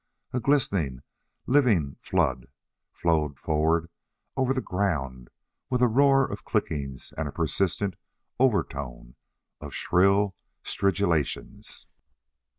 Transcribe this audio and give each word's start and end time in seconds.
A 0.33 0.39
glistening, 0.39 1.03
living 1.45 1.95
flood 1.99 2.47
flowed 2.91 3.37
forward 3.37 3.87
over 4.35 4.51
the 4.51 4.59
ground 4.59 5.29
with 5.69 5.79
a 5.83 5.87
roar 5.87 6.25
of 6.25 6.43
clickings 6.43 7.13
and 7.15 7.27
a 7.27 7.31
persistent 7.31 7.93
overtone 8.39 9.15
of 9.59 9.75
shrill 9.75 10.35
stridulations. 10.63 11.85